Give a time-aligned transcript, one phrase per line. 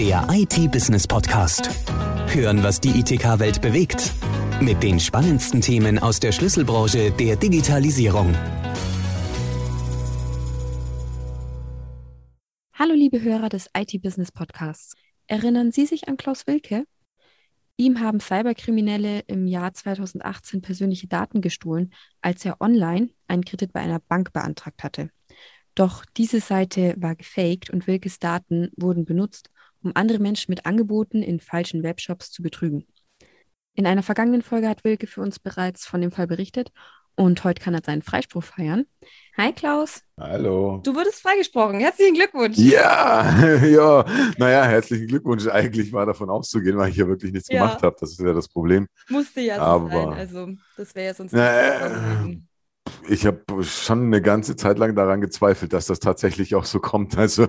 [0.00, 1.68] Der IT-Business-Podcast.
[2.34, 4.14] Hören, was die ITK-Welt bewegt.
[4.62, 8.34] Mit den spannendsten Themen aus der Schlüsselbranche der Digitalisierung.
[12.72, 14.94] Hallo liebe Hörer des IT-Business-Podcasts.
[15.26, 16.86] Erinnern Sie sich an Klaus Wilke?
[17.76, 21.92] Ihm haben Cyberkriminelle im Jahr 2018 persönliche Daten gestohlen,
[22.22, 25.10] als er online einen Kredit bei einer Bank beantragt hatte.
[25.74, 29.50] Doch diese Seite war gefaked und Wilkes Daten wurden benutzt,
[29.82, 32.86] um andere Menschen mit Angeboten in falschen Webshops zu betrügen.
[33.74, 36.72] In einer vergangenen Folge hat Wilke für uns bereits von dem Fall berichtet
[37.16, 38.86] und heute kann er seinen Freispruch feiern.
[39.36, 40.02] Hi Klaus.
[40.18, 40.80] Hallo.
[40.84, 41.78] Du wurdest freigesprochen.
[41.78, 42.56] Herzlichen Glückwunsch.
[42.56, 44.04] Ja, ja.
[44.38, 45.46] Naja, herzlichen Glückwunsch.
[45.46, 47.60] Eigentlich war davon auszugehen, weil ich ja wirklich nichts ja.
[47.60, 47.96] gemacht habe.
[48.00, 48.86] Das ist ja das Problem.
[49.08, 50.12] Musste ja so Aber, sein.
[50.14, 52.49] Also, das wäre ja sonst nicht
[53.08, 57.16] ich habe schon eine ganze Zeit lang daran gezweifelt, dass das tatsächlich auch so kommt.
[57.18, 57.48] Also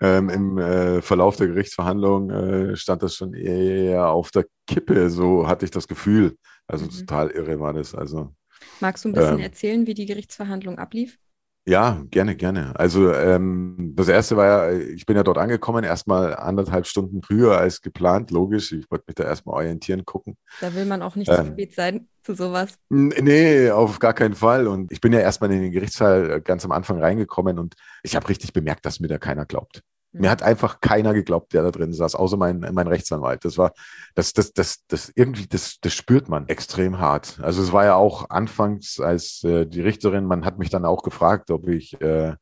[0.00, 5.46] ähm, im äh, Verlauf der Gerichtsverhandlung äh, stand das schon eher auf der Kippe, so
[5.46, 6.36] hatte ich das Gefühl.
[6.66, 6.90] Also mhm.
[6.90, 7.94] total irre war das.
[7.94, 8.34] Also,
[8.80, 11.18] Magst du ein bisschen ähm, erzählen, wie die Gerichtsverhandlung ablief?
[11.66, 12.78] Ja, gerne, gerne.
[12.78, 17.56] Also ähm, das erste war ja, ich bin ja dort angekommen, erstmal anderthalb Stunden früher
[17.56, 18.72] als geplant, logisch.
[18.72, 20.36] Ich wollte mich da erstmal orientieren, gucken.
[20.60, 22.78] Da will man auch nicht ähm, zu spät sein zu sowas.
[22.90, 24.66] Nee, auf gar keinen Fall.
[24.66, 28.28] Und ich bin ja erstmal in den Gerichtssaal ganz am Anfang reingekommen und ich habe
[28.28, 29.82] richtig bemerkt, dass mir da keiner glaubt.
[30.14, 33.44] Mir hat einfach keiner geglaubt, der da drin saß, außer mein, mein Rechtsanwalt.
[33.44, 33.72] Das war,
[34.14, 37.40] das, das, das, das irgendwie, das, das spürt man extrem hart.
[37.42, 41.02] Also es war ja auch anfangs als äh, die Richterin, man hat mich dann auch
[41.02, 42.34] gefragt, ob ich äh,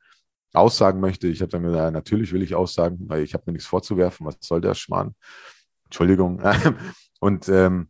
[0.53, 1.28] aussagen möchte.
[1.28, 4.27] Ich habe dann gesagt, natürlich will ich aussagen, weil ich habe mir nichts vorzuwerfen.
[4.27, 5.15] Was soll der Schmarrn?
[5.87, 6.43] Entschuldigung.
[7.20, 7.89] Und ähm,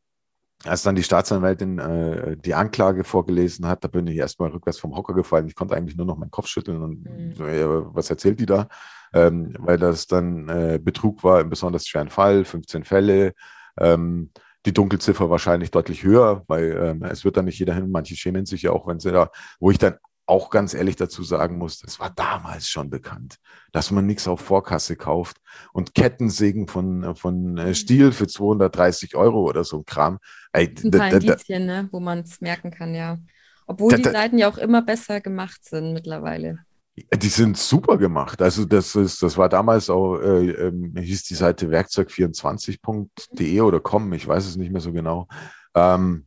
[0.64, 4.94] als dann die Staatsanwältin äh, die Anklage vorgelesen hat, da bin ich erstmal rückwärts vom
[4.96, 5.46] Hocker gefallen.
[5.46, 7.34] Ich konnte eigentlich nur noch meinen Kopf schütteln und mhm.
[7.34, 8.68] so, ja, was erzählt die da?
[9.12, 13.34] Ähm, weil das dann äh, Betrug war im besonders schweren Fall, 15 Fälle.
[13.78, 14.30] Ähm,
[14.64, 17.90] die Dunkelziffer wahrscheinlich deutlich höher, weil ähm, es wird dann nicht jeder hin.
[17.90, 19.96] Manche schämen sich ja auch, wenn sie da, wo ich dann
[20.26, 23.36] auch ganz ehrlich dazu sagen muss, das war damals schon bekannt,
[23.72, 25.38] dass man nichts auf Vorkasse kauft
[25.72, 30.18] und Kettensägen von, von äh, Stiel für 230 Euro oder so ein Kram.
[30.52, 33.18] Ey, ein paar Indizien, ne, wo man es merken kann, ja.
[33.66, 36.58] Obwohl die Seiten ja auch immer besser gemacht sind mittlerweile.
[36.94, 38.42] Die sind super gemacht.
[38.42, 44.12] Also das ist, das war damals auch, äh, äh, hieß die Seite werkzeug24.de oder com,
[44.12, 45.26] ich weiß es nicht mehr so genau.
[45.74, 46.26] Ähm,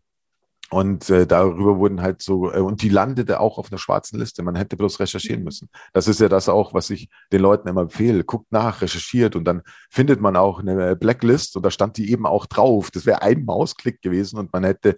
[0.76, 4.44] und äh, darüber wurden halt so, äh, und die landete auch auf einer schwarzen Liste.
[4.44, 5.46] Man hätte bloß recherchieren mhm.
[5.46, 5.70] müssen.
[5.94, 8.26] Das ist ja das auch, was ich den Leuten immer empfehle.
[8.26, 12.26] Guckt nach, recherchiert und dann findet man auch eine Blacklist und da stand die eben
[12.26, 12.92] auch drauf.
[12.92, 14.98] Das wäre ein Mausklick gewesen und man hätte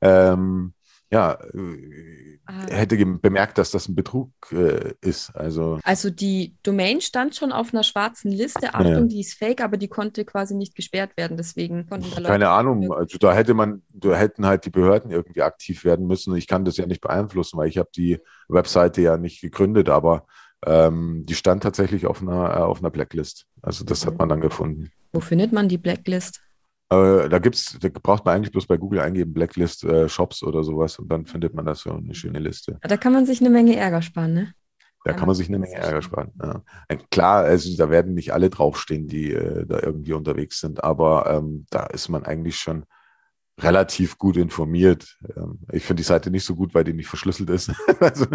[0.00, 0.74] ähm,
[1.12, 2.66] ja, äh, ah.
[2.70, 5.34] hätte bemerkt, dass das ein Betrug äh, ist.
[5.34, 8.74] Also, also die Domain stand schon auf einer schwarzen Liste.
[8.74, 9.00] Achtung, ja.
[9.02, 11.36] die ist fake, aber die konnte quasi nicht gesperrt werden.
[11.36, 12.92] Deswegen konnten da Keine Ahnung.
[12.92, 16.36] Also da hätte man, da hätten halt die Behörden irgendwie aktiv werden müssen.
[16.36, 18.18] Ich kann das ja nicht beeinflussen, weil ich habe die
[18.48, 20.26] Webseite ja nicht gegründet, aber
[20.64, 23.46] ähm, die stand tatsächlich auf einer, äh, auf einer Blacklist.
[23.62, 24.10] Also das mhm.
[24.10, 24.92] hat man dann gefunden.
[25.12, 26.40] Wo findet man die Blacklist?
[26.90, 30.64] Äh, da gibt's, da braucht man eigentlich bloß bei Google eingeben, Blacklist äh, Shops oder
[30.64, 32.78] sowas und dann findet man das so eine schöne Liste.
[32.82, 34.54] Da kann man sich eine Menge Ärger sparen, ne?
[35.04, 36.30] Da kann man sich eine Menge Ärger sparen.
[36.42, 36.62] Ja.
[37.10, 41.64] Klar, also da werden nicht alle draufstehen, die äh, da irgendwie unterwegs sind, aber ähm,
[41.70, 42.84] da ist man eigentlich schon
[43.62, 45.16] relativ gut informiert.
[45.36, 47.72] Ähm, ich finde die Seite nicht so gut, weil die nicht verschlüsselt ist.
[48.00, 48.26] also,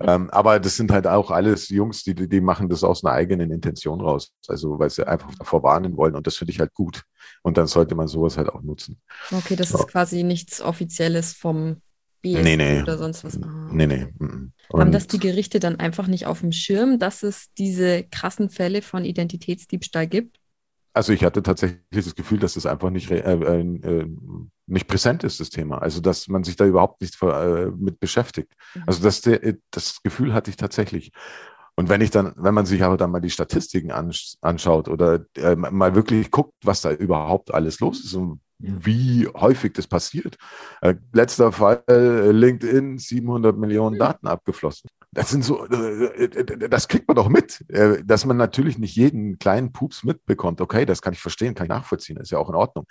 [0.00, 3.50] ähm, aber das sind halt auch alles Jungs, die, die machen das aus einer eigenen
[3.50, 4.32] Intention raus.
[4.48, 7.02] Also weil sie einfach davor warnen wollen und das finde ich halt gut.
[7.42, 9.00] Und dann sollte man sowas halt auch nutzen.
[9.30, 9.78] Okay, das ja.
[9.78, 11.76] ist quasi nichts Offizielles vom
[12.22, 12.82] BSI nee, nee.
[12.82, 13.36] oder sonst was.
[13.42, 14.06] Ah, nee, nee.
[14.18, 18.48] Und Haben das die Gerichte dann einfach nicht auf dem Schirm, dass es diese krassen
[18.48, 20.38] Fälle von Identitätsdiebstahl gibt?
[20.94, 24.06] Also ich hatte tatsächlich das Gefühl, dass das einfach nicht, äh, äh, äh,
[24.66, 25.78] nicht präsent ist, das Thema.
[25.78, 28.52] Also dass man sich da überhaupt nicht äh, mit beschäftigt.
[28.74, 28.82] Mhm.
[28.86, 29.22] Also das,
[29.70, 31.12] das Gefühl hatte ich tatsächlich.
[31.74, 35.56] Und wenn ich dann, wenn man sich aber dann mal die Statistiken anschaut oder äh,
[35.56, 40.36] mal wirklich guckt, was da überhaupt alles los ist und wie häufig das passiert.
[40.82, 44.88] Äh, letzter Fall, äh, LinkedIn, 700 Millionen Daten abgeflossen.
[45.14, 48.96] Das sind so, äh, äh, das kriegt man doch mit, äh, dass man natürlich nicht
[48.96, 50.60] jeden kleinen Pups mitbekommt.
[50.62, 52.86] Okay, das kann ich verstehen, kann ich nachvollziehen, ist ja auch in Ordnung.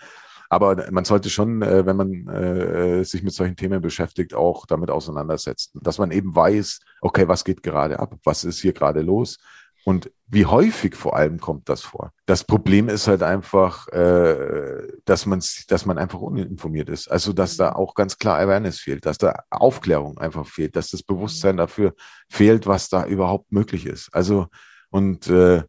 [0.49, 5.97] Aber man sollte schon, wenn man sich mit solchen Themen beschäftigt, auch damit auseinandersetzen, dass
[5.97, 9.37] man eben weiß, okay, was geht gerade ab, was ist hier gerade los,
[9.83, 12.13] und wie häufig vor allem kommt das vor?
[12.25, 17.09] Das Problem ist halt einfach, äh, dass man dass man einfach uninformiert ist.
[17.09, 21.03] Also dass da auch ganz klar Awareness fehlt, dass da Aufklärung einfach fehlt, dass das
[21.03, 21.93] Bewusstsein dafür
[22.29, 24.13] fehlt, was da überhaupt möglich ist.
[24.13, 24.47] Also
[24.89, 25.63] und äh,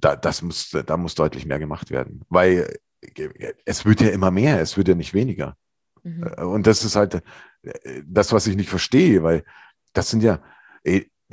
[0.00, 2.78] da, das muss, da muss deutlich mehr gemacht werden, weil
[3.64, 5.56] es wird ja immer mehr, es wird ja nicht weniger.
[6.02, 6.22] Mhm.
[6.22, 7.22] Und das ist halt
[8.06, 9.44] das, was ich nicht verstehe, weil
[9.92, 10.40] das sind ja,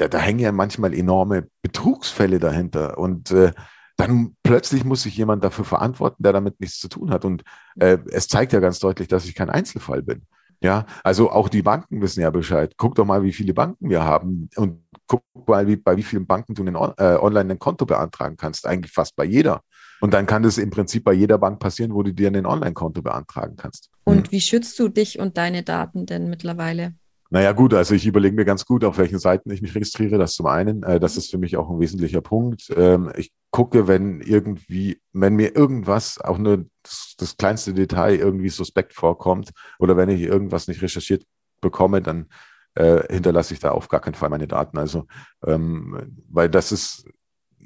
[0.01, 3.51] da, da hängen ja manchmal enorme Betrugsfälle dahinter und äh,
[3.97, 7.23] dann plötzlich muss sich jemand dafür verantworten, der damit nichts zu tun hat.
[7.23, 7.43] Und
[7.79, 10.23] äh, es zeigt ja ganz deutlich, dass ich kein Einzelfall bin.
[10.63, 12.73] Ja, also auch die Banken wissen ja Bescheid.
[12.77, 16.25] Guck doch mal, wie viele Banken wir haben und guck mal, wie, bei wie vielen
[16.25, 18.65] Banken du einen, äh, online ein Konto beantragen kannst.
[18.65, 19.61] Eigentlich fast bei jeder.
[20.01, 23.03] Und dann kann das im Prinzip bei jeder Bank passieren, wo du dir ein Online-Konto
[23.03, 23.91] beantragen kannst.
[24.03, 24.31] Und hm.
[24.31, 26.95] wie schützt du dich und deine Daten denn mittlerweile?
[27.33, 30.17] Naja, gut, also ich überlege mir ganz gut, auf welchen Seiten ich mich registriere.
[30.17, 30.83] Das zum einen.
[30.83, 32.69] Äh, das ist für mich auch ein wesentlicher Punkt.
[32.75, 38.49] Ähm, ich gucke, wenn irgendwie, wenn mir irgendwas, auch nur das, das, kleinste Detail irgendwie
[38.49, 41.23] suspekt vorkommt oder wenn ich irgendwas nicht recherchiert
[41.61, 42.27] bekomme, dann
[42.75, 44.77] äh, hinterlasse ich da auf gar keinen Fall meine Daten.
[44.77, 45.07] Also,
[45.45, 47.05] ähm, weil das ist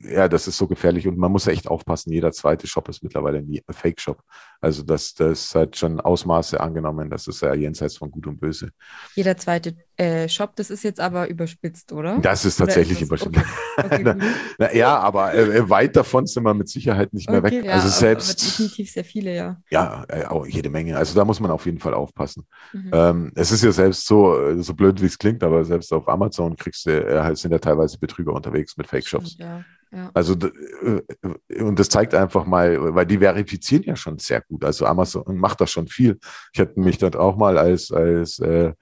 [0.09, 2.11] ja, das ist so gefährlich und man muss echt aufpassen.
[2.11, 4.21] Jeder zweite Shop ist mittlerweile ein Fake-Shop.
[4.61, 7.09] Also das, das hat schon Ausmaße angenommen.
[7.09, 8.69] Das ist ja jenseits von Gut und Böse.
[9.15, 12.19] Jeder zweite äh, Shop, das ist jetzt aber überspitzt, oder?
[12.19, 13.45] Das ist tatsächlich ist überspitzt.
[13.77, 14.15] Okay.
[14.15, 17.65] Okay, ja, aber äh, weit davon sind wir mit Sicherheit nicht mehr okay, weg.
[17.65, 18.29] Ja, also selbst.
[18.29, 19.61] Aber definitiv sehr viele, ja.
[19.69, 20.97] Ja, äh, auch jede Menge.
[20.97, 22.45] Also da muss man auf jeden Fall aufpassen.
[22.73, 22.91] Mhm.
[22.93, 26.55] Ähm, es ist ja selbst so, so blöd wie es klingt, aber selbst auf Amazon
[26.55, 29.37] kriegst du, äh, sind ja teilweise Betrüger unterwegs mit Fake-Shops.
[29.39, 29.63] Ja.
[30.13, 34.65] Also, äh, und das zeigt einfach mal, weil die verifizieren ja schon sehr gut.
[34.65, 36.19] Also Amazon macht das schon viel.
[36.51, 38.73] Ich hätte mich dort auch mal als, als äh,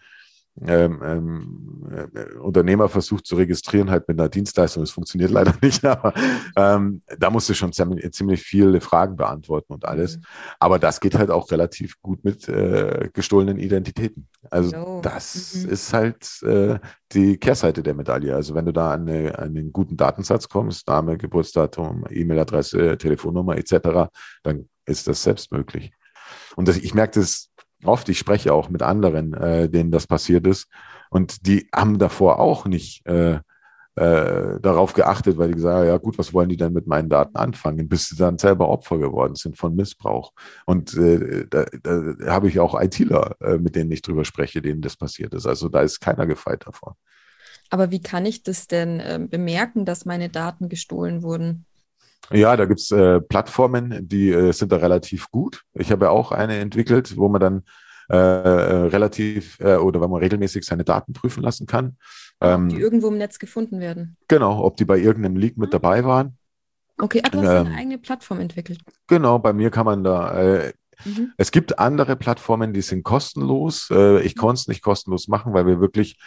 [0.61, 4.83] ähm, ähm, äh, Unternehmer versucht zu registrieren, halt mit einer Dienstleistung.
[4.83, 6.13] Das funktioniert leider nicht, aber
[6.55, 10.17] ähm, da musst du schon ziemlich viele Fragen beantworten und alles.
[10.17, 10.23] Mhm.
[10.59, 14.27] Aber das geht halt auch relativ gut mit äh, gestohlenen Identitäten.
[14.51, 14.99] Also oh.
[15.01, 15.69] das mhm.
[15.69, 16.77] ist halt äh,
[17.11, 18.35] die Kehrseite der Medaille.
[18.35, 23.57] Also wenn du da an, eine, an einen guten Datensatz kommst, Name, Geburtsdatum, E-Mail-Adresse, Telefonnummer
[23.57, 24.11] etc.,
[24.43, 25.91] dann ist das selbst möglich.
[26.55, 27.49] Und das, ich merke das
[27.85, 30.67] oft, ich spreche auch mit anderen, äh, denen das passiert ist.
[31.09, 33.39] Und die haben davor auch nicht äh,
[33.95, 37.09] äh, darauf geachtet, weil die gesagt haben, ja gut, was wollen die denn mit meinen
[37.09, 40.33] Daten anfangen, bis sie dann selber Opfer geworden sind von Missbrauch.
[40.65, 44.81] Und äh, da, da habe ich auch ITler, äh, mit denen ich drüber spreche, denen
[44.81, 45.45] das passiert ist.
[45.45, 46.97] Also da ist keiner gefeit davor.
[47.69, 51.65] Aber wie kann ich das denn äh, bemerken, dass meine Daten gestohlen wurden?
[52.31, 55.63] Ja, da gibt's äh, Plattformen, die äh, sind da relativ gut.
[55.73, 57.63] Ich habe ja auch eine entwickelt, wo man dann
[58.09, 61.97] äh, äh relativ äh, oder wenn man regelmäßig seine Daten prüfen lassen kann.
[62.41, 64.17] Ähm, die irgendwo im Netz gefunden werden.
[64.27, 65.79] Genau, ob die bei irgendeinem Leak mit ah.
[65.79, 66.37] dabei waren.
[66.97, 68.79] Okay, ah, du hast ähm, eine eigene Plattform entwickelt.
[69.07, 70.33] Genau, bei mir kann man da.
[70.39, 70.73] Äh,
[71.05, 71.33] mhm.
[71.37, 73.89] Es gibt andere Plattformen, die sind kostenlos.
[74.23, 76.17] Ich konnte es nicht kostenlos machen, weil wir wirklich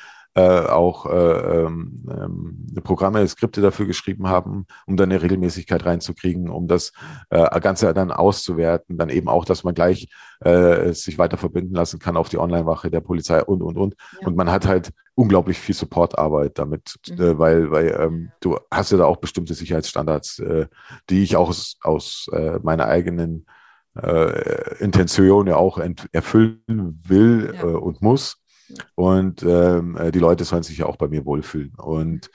[0.40, 6.68] auch äh, ähm, ähm, Programme, Skripte dafür geschrieben haben, um dann eine Regelmäßigkeit reinzukriegen, um
[6.68, 6.92] das
[7.30, 10.08] äh, Ganze dann auszuwerten, dann eben auch, dass man gleich
[10.40, 13.94] äh, sich weiter verbinden lassen kann auf die Online-Wache der Polizei und, und, und.
[14.20, 14.26] Ja.
[14.26, 17.20] Und man hat halt unglaublich viel Supportarbeit damit, mhm.
[17.20, 20.66] äh, weil, weil ähm, du hast ja da auch bestimmte Sicherheitsstandards, äh,
[21.08, 23.46] die ich auch aus, aus äh, meiner eigenen
[24.00, 25.80] äh, Intention ja auch
[26.12, 27.62] erfüllen will ja.
[27.62, 28.36] äh, und muss.
[28.94, 31.74] Und ähm, äh, die Leute sollen sich ja auch bei mir wohlfühlen.
[31.76, 32.30] Und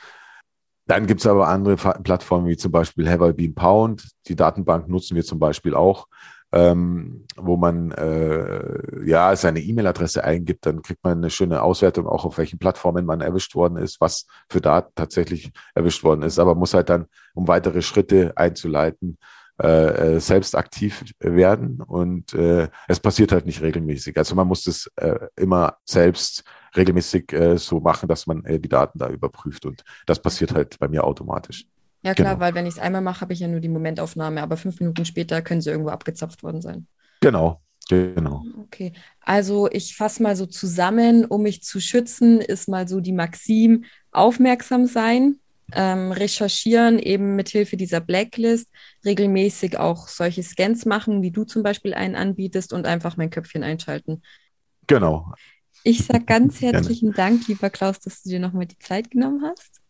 [0.88, 4.10] dann gibt es aber andere Plattformen wie zum Beispiel Have I Been Pound.
[4.28, 6.08] Die Datenbank nutzen wir zum Beispiel auch,
[6.52, 12.26] ähm, wo man äh, ja seine E-Mail-Adresse eingibt, dann kriegt man eine schöne Auswertung, auch
[12.26, 16.40] auf welchen Plattformen man erwischt worden ist, was für Daten tatsächlich erwischt worden ist.
[16.40, 19.18] Aber muss halt dann, um weitere Schritte einzuleiten,
[19.62, 24.18] äh, äh, selbst aktiv werden und äh, es passiert halt nicht regelmäßig.
[24.18, 26.44] Also man muss das äh, immer selbst
[26.76, 30.80] regelmäßig äh, so machen, dass man äh, die Daten da überprüft und das passiert halt
[30.80, 31.66] bei mir automatisch.
[32.04, 32.40] Ja klar, genau.
[32.40, 35.06] weil wenn ich es einmal mache, habe ich ja nur die Momentaufnahme, aber fünf Minuten
[35.06, 36.88] später können sie irgendwo abgezapft worden sein.
[37.22, 38.46] Genau, Genau.
[38.64, 43.12] Okay, also ich fasse mal so zusammen, um mich zu schützen, ist mal so die
[43.12, 45.40] Maxim, aufmerksam sein,
[45.76, 48.70] ähm, recherchieren, eben mit Hilfe dieser Blacklist,
[49.06, 53.64] regelmäßig auch solche Scans machen, wie du zum Beispiel einen anbietest und einfach mein Köpfchen
[53.64, 54.22] einschalten.
[54.88, 55.34] Genau.
[55.84, 59.82] Ich sage ganz herzlichen Dank, lieber Klaus, dass du dir nochmal die Zeit genommen hast.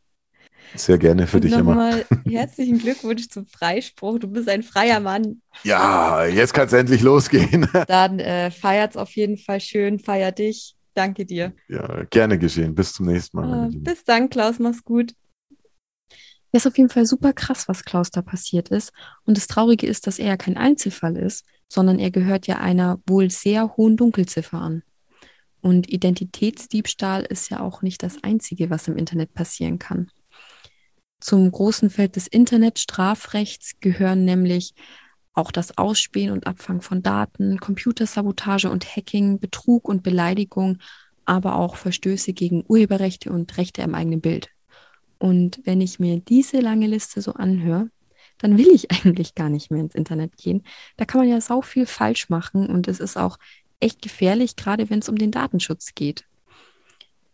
[0.76, 1.76] Sehr gerne für und dich immer.
[1.76, 4.20] Nochmal herzlichen Glückwunsch zum Freispruch.
[4.20, 5.42] Du bist ein freier Mann.
[5.64, 7.68] Ja, jetzt kann es endlich losgehen.
[7.88, 10.76] Dann äh, feiert's auf jeden Fall schön, feier dich.
[10.94, 11.54] Danke dir.
[11.70, 12.76] Ja, gerne geschehen.
[12.76, 13.70] Bis zum nächsten Mal.
[13.70, 14.60] Äh, bis dann, Klaus.
[14.60, 15.14] Mach's gut.
[16.52, 18.92] Ja, ist auf jeden Fall super krass, was Klaus da passiert ist.
[19.26, 23.00] Und das Traurige ist, dass er ja kein Einzelfall ist, sondern er gehört ja einer
[23.08, 24.84] wohl sehr hohen Dunkelziffer an.
[25.62, 30.10] Und Identitätsdiebstahl ist ja auch nicht das Einzige, was im Internet passieren kann.
[31.22, 34.74] Zum großen Feld des Internetstrafrechts gehören nämlich
[35.34, 40.80] auch das Ausspähen und Abfangen von Daten, Computersabotage und Hacking, Betrug und Beleidigung,
[41.26, 44.50] aber auch Verstöße gegen Urheberrechte und Rechte am eigenen Bild.
[45.22, 47.92] Und wenn ich mir diese lange Liste so anhöre,
[48.40, 50.64] dann will ich eigentlich gar nicht mehr ins Internet gehen.
[50.98, 53.38] Da kann man ja sau viel falsch machen und es ist auch
[53.80, 56.26] echt gefährlich, gerade wenn es um den Datenschutz geht.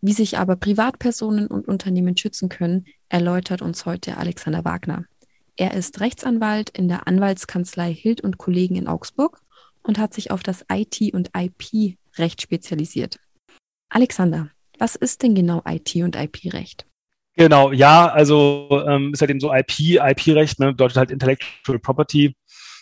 [0.01, 5.05] Wie sich aber Privatpersonen und Unternehmen schützen können, erläutert uns heute Alexander Wagner.
[5.55, 9.39] Er ist Rechtsanwalt in der Anwaltskanzlei Hild und Kollegen in Augsburg
[9.81, 13.17] und hat sich auf das IT- und IP-Recht spezialisiert.
[13.87, 16.85] Alexander, was ist denn genau IT- und IP-Recht?
[17.37, 22.35] Genau, ja, also ähm, ist halt eben so IP, IP-Recht, ne, bedeutet halt Intellectual Property.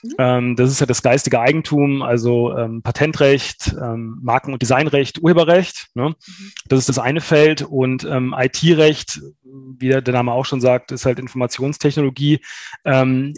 [0.06, 0.16] Mhm.
[0.18, 5.88] Ähm, das ist ja das geistige Eigentum, also ähm, Patentrecht, ähm, Marken- und Designrecht, Urheberrecht.
[5.94, 6.10] Ne?
[6.10, 6.52] Mhm.
[6.68, 7.62] Das ist das eine Feld.
[7.62, 12.40] Und IT-Recht, wie der Name auch schon sagt, ist halt Informationstechnologie.
[12.84, 13.34] Ähm,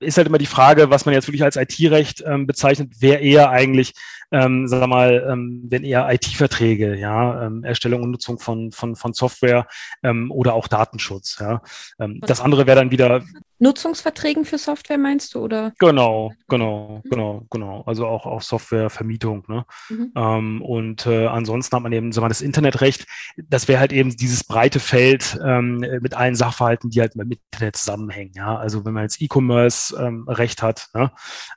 [0.00, 3.94] ist halt immer die Frage, was man jetzt wirklich als IT-Recht bezeichnet, wer eher eigentlich
[4.30, 8.96] ähm, sagen wir mal, ähm, wenn eher IT-Verträge, ja, ähm, Erstellung und Nutzung von, von,
[8.96, 9.66] von Software
[10.02, 11.62] ähm, oder auch Datenschutz, ja.
[11.98, 13.22] Ähm, das andere wäre dann wieder.
[13.58, 15.72] Nutzungsverträgen für Software meinst du, oder?
[15.78, 17.10] Genau, genau, mhm.
[17.10, 17.82] genau, genau.
[17.82, 19.64] Also auch, auch Softwarevermietung, ne?
[19.88, 20.12] Mhm.
[20.14, 24.16] Ähm, und äh, ansonsten hat man eben, wir mal, das Internetrecht, das wäre halt eben
[24.16, 28.56] dieses breite Feld ähm, mit allen Sachverhalten, die halt mit Internet zusammenhängen, ja.
[28.56, 31.10] Also wenn man jetzt E-Commerce-Recht ähm, hat, ne?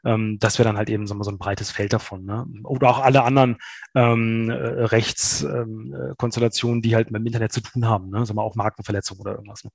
[0.03, 2.46] ähm, das wäre dann halt eben sagen wir, so ein breites Feld davon, ne?
[2.63, 3.58] oder auch alle anderen
[3.96, 8.25] ähm, äh, Rechtskonstellationen, ähm, die halt mit dem Internet zu tun haben, ne?
[8.25, 9.63] Sagen wir auch Markenverletzung oder irgendwas.
[9.63, 9.70] Ne?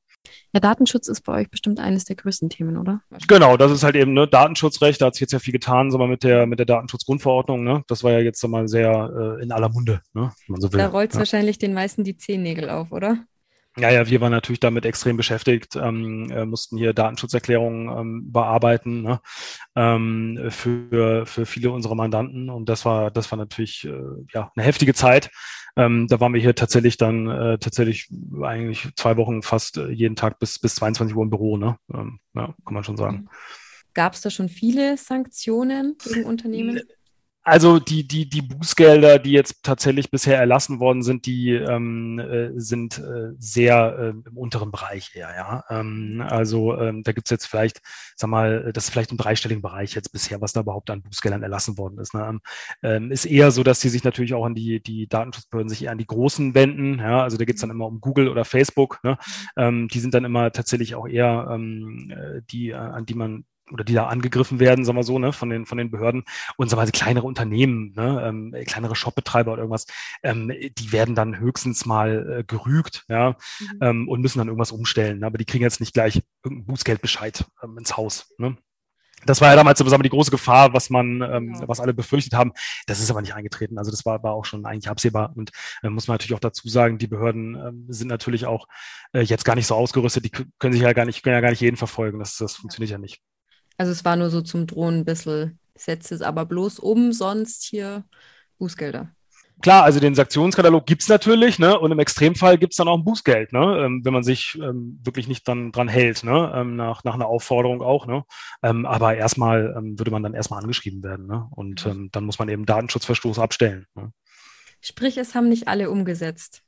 [0.52, 3.01] Ja, Datenschutz ist bei euch bestimmt eines der größten Themen, oder?
[3.29, 6.03] Genau, das ist halt eben ne, Datenschutzrecht, da hat sich jetzt ja viel getan, sagen
[6.03, 7.85] wir, mit der, mit der Datenschutzgrundverordnung, ne?
[7.89, 10.33] Das war ja jetzt wir, mal sehr äh, in aller Munde, ne?
[10.49, 10.79] man so will.
[10.79, 11.21] Da rollt es ja.
[11.21, 13.19] wahrscheinlich den meisten die Zehennägel auf, oder?
[13.79, 19.03] Ja, ja, wir waren natürlich damit extrem beschäftigt, ähm, äh, mussten hier Datenschutzerklärungen ähm, bearbeiten
[19.03, 19.21] ne?
[19.75, 23.93] ähm, für, für viele unserer Mandanten und das war, das war natürlich äh,
[24.33, 25.31] ja, eine heftige Zeit.
[25.76, 28.09] Ähm, da waren wir hier tatsächlich dann äh, tatsächlich
[28.42, 31.78] eigentlich zwei Wochen fast äh, jeden Tag bis, bis 22 Uhr im Büro, ne?
[31.92, 33.28] Ähm, ja, kann man schon sagen.
[33.92, 36.80] Gab es da schon viele Sanktionen gegen Unternehmen?
[37.49, 42.50] Also die, die, die Bußgelder, die jetzt tatsächlich bisher erlassen worden sind, die ähm, äh,
[42.57, 45.65] sind äh, sehr äh, im unteren Bereich eher, ja.
[45.71, 47.83] Ähm, also ähm, da gibt's jetzt vielleicht,
[48.17, 51.45] sag mal, das ist vielleicht im dreistelligen Bereich jetzt bisher, was da überhaupt an Bußgeldern
[51.45, 52.15] erlassen worden ist.
[52.15, 52.41] Ne?
[52.83, 55.93] Ähm, ist eher so, dass die sich natürlich auch an die, die Datenschutzbehörden sich eher
[55.93, 56.99] an die Großen wenden.
[56.99, 57.23] Ja?
[57.23, 58.99] Also da geht's dann immer um Google oder Facebook.
[59.05, 59.19] Ne?
[59.57, 63.45] Ähm, die sind dann immer tatsächlich auch eher ähm, äh, die, äh, an die man
[63.73, 66.25] oder die da angegriffen werden, sagen wir so, ne, von den, von den Behörden
[66.57, 69.87] und so weiter, kleinere Unternehmen, ne, ähm, kleinere Shopbetreiber oder irgendwas,
[70.23, 73.79] ähm, die werden dann höchstens mal äh, gerügt, ja, mhm.
[73.81, 75.25] ähm, und müssen dann irgendwas umstellen.
[75.25, 78.35] Aber die kriegen jetzt nicht gleich irgendeinen Bußgeldbescheid ähm, ins Haus.
[78.39, 78.57] Ne?
[79.25, 81.69] Das war ja damals sagen die große Gefahr, was man, ähm, ja.
[81.69, 82.53] was alle befürchtet haben.
[82.87, 83.79] Das ist aber nicht eingetreten.
[83.79, 85.33] Also das war, war auch schon eigentlich absehbar.
[85.35, 85.51] Und
[85.83, 88.67] äh, muss man natürlich auch dazu sagen, die Behörden äh, sind natürlich auch
[89.13, 90.25] äh, jetzt gar nicht so ausgerüstet.
[90.25, 92.19] Die können sich ja gar nicht, können ja gar nicht jeden verfolgen.
[92.19, 93.21] Das, das funktioniert ja nicht.
[93.76, 97.64] Also es war nur so zum Drohen ein bisschen, setzt es aber bloß um, sonst
[97.64, 98.04] hier
[98.59, 99.11] Bußgelder.
[99.62, 101.78] Klar, also den Sanktionskatalog gibt's natürlich, ne?
[101.78, 103.85] Und im Extremfall gibt's dann auch ein Bußgeld, ne?
[103.85, 106.52] Ähm, wenn man sich ähm, wirklich nicht dann dran hält, ne?
[106.54, 108.25] Ähm, nach, nach einer Aufforderung auch, ne?
[108.62, 111.47] Ähm, aber erstmal ähm, würde man dann erstmal angeschrieben werden, ne?
[111.52, 113.87] Und ähm, dann muss man eben Datenschutzverstoß abstellen.
[113.95, 114.12] Ne?
[114.83, 116.62] Sprich, es haben nicht alle umgesetzt.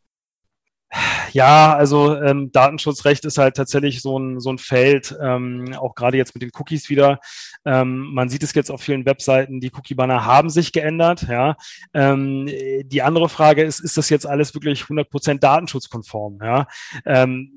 [1.32, 6.16] Ja, also ähm, Datenschutzrecht ist halt tatsächlich so ein, so ein Feld, ähm, auch gerade
[6.16, 7.20] jetzt mit den Cookies wieder.
[7.66, 11.26] Ähm, man sieht es jetzt auf vielen Webseiten, die Cookie-Banner haben sich geändert.
[11.28, 11.56] Ja.
[11.92, 16.38] Ähm, die andere Frage ist, ist das jetzt alles wirklich 100% datenschutzkonform?
[16.42, 16.66] Ja.
[17.04, 17.52] Ähm,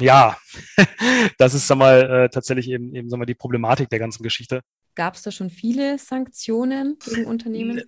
[0.00, 0.36] ja,
[1.38, 4.62] das ist sag mal, äh, tatsächlich eben, eben sag mal, die Problematik der ganzen Geschichte.
[4.94, 7.82] Gab es da schon viele Sanktionen gegen Unternehmen?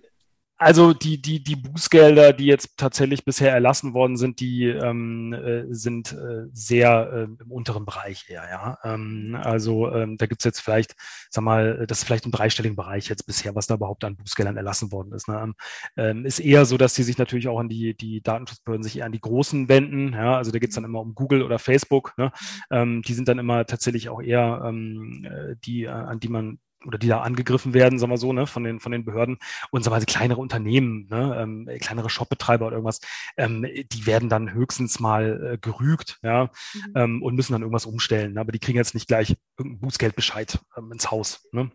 [0.61, 5.65] Also die, die, die Bußgelder, die jetzt tatsächlich bisher erlassen worden sind, die ähm, äh,
[5.73, 8.77] sind äh, sehr äh, im unteren Bereich eher, ja.
[8.83, 10.93] Ähm, also ähm, da gibt's jetzt vielleicht,
[11.31, 14.55] sag mal, das ist vielleicht im dreistelligen Bereich jetzt bisher, was da überhaupt an Bußgeldern
[14.55, 15.27] erlassen worden ist.
[15.27, 15.51] Ne?
[15.97, 19.07] Ähm, ist eher so, dass die sich natürlich auch an die, die Datenschutzbehörden sich eher
[19.07, 20.37] an die Großen wenden, ja.
[20.37, 22.31] Also da geht's dann immer um Google oder Facebook, ne?
[22.69, 26.59] Ähm, die sind dann immer tatsächlich auch eher ähm, äh, die, äh, an die man
[26.85, 29.37] oder die da angegriffen werden, sagen wir so, ne, von den, von den Behörden
[29.71, 33.01] und so weiter, kleinere Unternehmen, ne, ähm, kleinere Shopbetreiber oder irgendwas,
[33.37, 36.93] ähm, die werden dann höchstens mal äh, gerügt, ja, mhm.
[36.95, 38.37] ähm, und müssen dann irgendwas umstellen.
[38.37, 41.47] Aber die kriegen jetzt nicht gleich irgendeinen Bußgeldbescheid ähm, ins Haus.
[41.51, 41.71] Ne?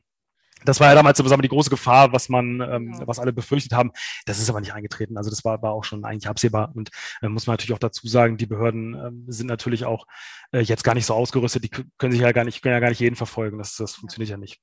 [0.64, 3.06] Das war ja damals zusammen die große Gefahr, was man, ähm, Ja.
[3.06, 3.92] was alle befürchtet haben.
[4.24, 5.16] Das ist aber nicht eingetreten.
[5.16, 6.72] Also das war, war auch schon eigentlich absehbar.
[6.74, 6.90] Und
[7.22, 10.06] äh, muss man natürlich auch dazu sagen, die Behörden ähm, sind natürlich auch
[10.52, 11.62] äh, jetzt gar nicht so ausgerüstet.
[11.64, 13.58] Die können sich ja gar nicht, können ja gar nicht jeden verfolgen.
[13.58, 14.60] Das, das funktioniert ja nicht.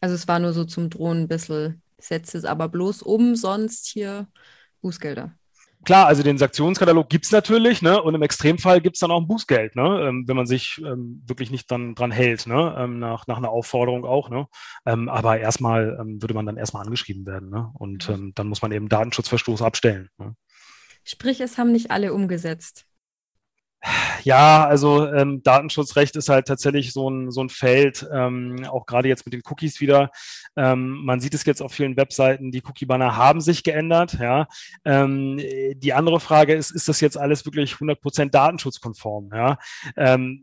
[0.00, 3.86] Also es war nur so zum Drohen ein bisschen, setzt es aber bloß um, sonst
[3.86, 4.28] hier
[4.80, 5.34] Bußgelder.
[5.84, 8.02] Klar, also den Sanktionskatalog gibt's natürlich, ne?
[8.02, 10.08] Und im Extremfall gibt's dann auch ein Bußgeld, ne?
[10.08, 12.74] Ähm, wenn man sich ähm, wirklich nicht dann dran hält, ne?
[12.76, 14.46] Ähm, nach, nach einer Aufforderung auch, ne?
[14.84, 17.70] Ähm, aber erstmal ähm, würde man dann erstmal angeschrieben werden, ne?
[17.74, 20.10] Und ähm, dann muss man eben Datenschutzverstoß abstellen.
[20.18, 20.34] Ne?
[21.02, 22.84] Sprich, es haben nicht alle umgesetzt.
[24.24, 29.08] Ja, also ähm, Datenschutzrecht ist halt tatsächlich so ein, so ein Feld, ähm, auch gerade
[29.08, 30.10] jetzt mit den Cookies wieder.
[30.56, 34.18] Ähm, man sieht es jetzt auf vielen Webseiten, die Cookie-Banner haben sich geändert.
[34.20, 34.46] Ja.
[34.84, 39.30] Ähm, die andere Frage ist, ist das jetzt alles wirklich 100% datenschutzkonform?
[39.32, 39.58] Ja.
[39.96, 40.42] Ähm,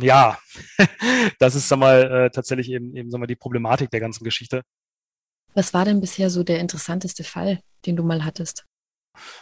[0.00, 0.38] ja,
[1.38, 4.62] das ist sag mal, äh, tatsächlich eben, eben sag mal, die Problematik der ganzen Geschichte.
[5.54, 8.66] Was war denn bisher so der interessanteste Fall, den du mal hattest?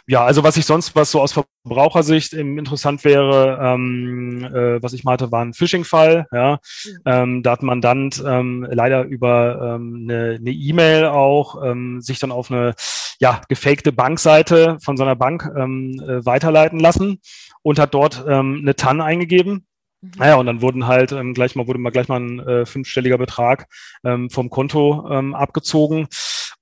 [0.07, 5.03] Ja, also was ich sonst, was so aus Verbrauchersicht interessant wäre, ähm, äh, was ich
[5.03, 6.27] mal hatte, war ein Phishing-Fall.
[6.31, 6.59] Ja,
[7.05, 12.51] ähm, da hat Mandant ähm, leider über ähm, eine E-Mail auch ähm, sich dann auf
[12.51, 12.73] eine
[13.19, 17.19] ja gefakte Bankseite von seiner Bank ähm, äh, weiterleiten lassen
[17.61, 19.65] und hat dort ähm, eine TAN eingegeben.
[20.01, 23.17] Naja, und dann wurden halt ähm, gleich mal, wurde mal gleich mal ein äh, fünfstelliger
[23.17, 23.67] Betrag
[24.05, 26.07] ähm, vom Konto ähm, abgezogen.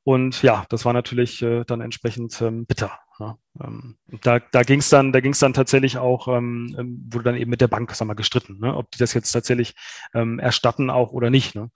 [0.04, 2.98] Und ja, das war natürlich äh, dann entsprechend ähm, bitter.
[3.20, 3.38] Ja.
[3.64, 7.50] Ähm, da da ging es dann, da dann tatsächlich auch, ähm, ähm, wurde dann eben
[7.50, 8.76] mit der Bank, sag mal, gestritten, ne?
[8.76, 9.76] ob die das jetzt tatsächlich
[10.14, 11.56] ähm, erstatten auch oder nicht.
[11.56, 11.72] Ne?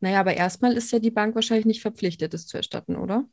[0.00, 3.24] Naja, aber erstmal ist ja die Bank wahrscheinlich nicht verpflichtet, es zu erstatten, oder?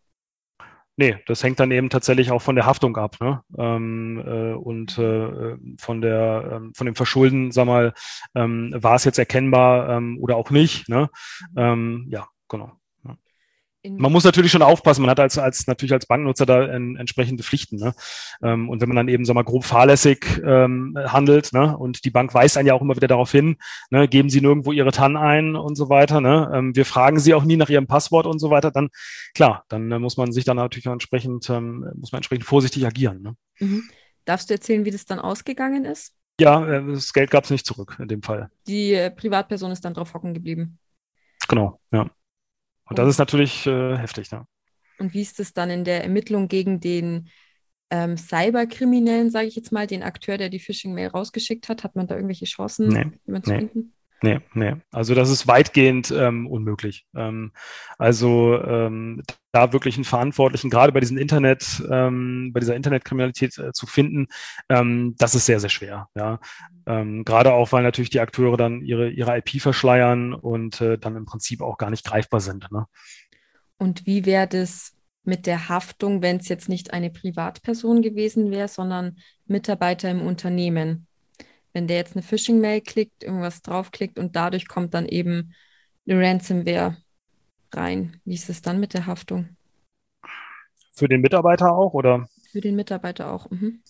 [0.97, 3.43] Nee, das hängt dann eben tatsächlich auch von der Haftung ab, ne?
[3.57, 7.93] Ähm, äh, und äh, von der ähm, von dem Verschulden, sag mal,
[8.33, 11.09] ähm, war es jetzt erkennbar ähm, oder auch nicht, ne?
[11.57, 12.71] Ähm, ja, genau.
[13.89, 17.43] Man muss natürlich schon aufpassen, man hat als, als natürlich als Banknutzer da en, entsprechende
[17.43, 17.77] Pflichten.
[17.77, 17.93] Ne?
[18.41, 21.77] Ähm, und wenn man dann eben sag mal, grob fahrlässig ähm, handelt, ne?
[21.77, 23.57] und die Bank weist einen ja auch immer wieder darauf hin,
[23.89, 24.07] ne?
[24.07, 26.21] geben Sie nirgendwo Ihre TAN ein und so weiter.
[26.21, 26.51] Ne?
[26.53, 28.89] Ähm, wir fragen Sie auch nie nach Ihrem Passwort und so weiter, dann
[29.33, 32.85] klar, dann äh, muss man sich dann natürlich auch entsprechend, ähm, muss man entsprechend vorsichtig
[32.85, 33.21] agieren.
[33.21, 33.35] Ne?
[33.59, 33.83] Mhm.
[34.25, 36.13] Darfst du erzählen, wie das dann ausgegangen ist?
[36.39, 38.49] Ja, äh, das Geld gab es nicht zurück in dem Fall.
[38.67, 40.79] Die äh, Privatperson ist dann drauf hocken geblieben.
[41.47, 42.09] Genau, ja.
[42.85, 44.45] Und das ist natürlich äh, heftig, ne?
[44.97, 47.29] Und wie ist es dann in der Ermittlung gegen den
[47.89, 51.83] ähm, Cyberkriminellen, sage ich jetzt mal, den Akteur, der die Phishing-Mail rausgeschickt hat?
[51.83, 53.59] Hat man da irgendwelche Chancen, Nee, jemanden zu nee.
[53.59, 53.93] finden?
[54.21, 54.75] Nee, nee.
[54.91, 57.05] Also das ist weitgehend ähm, unmöglich.
[57.15, 57.51] Ähm,
[57.97, 63.73] also ähm, da wirklich einen Verantwortlichen, gerade bei diesen Internet, ähm, bei dieser Internetkriminalität äh,
[63.73, 64.27] zu finden,
[64.69, 66.07] ähm, das ist sehr, sehr schwer.
[66.15, 66.39] Ja,
[66.85, 71.15] ähm, gerade auch, weil natürlich die Akteure dann ihre ihre IP verschleiern und äh, dann
[71.15, 72.71] im Prinzip auch gar nicht greifbar sind.
[72.71, 72.85] Ne?
[73.77, 78.69] Und wie wäre das mit der Haftung, wenn es jetzt nicht eine Privatperson gewesen wäre,
[78.69, 81.07] sondern Mitarbeiter im Unternehmen?
[81.75, 85.53] Wenn der jetzt eine Phishing-Mail klickt, irgendwas draufklickt und dadurch kommt dann eben
[86.07, 86.95] eine Ransomware
[87.73, 88.21] rein.
[88.23, 89.49] Wie ist es dann mit der Haftung?
[90.93, 92.29] Für den Mitarbeiter auch oder?
[92.49, 93.49] Für den Mitarbeiter auch.
[93.49, 93.81] Mhm.